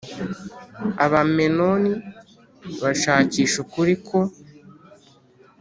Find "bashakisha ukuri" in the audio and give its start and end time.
2.81-3.93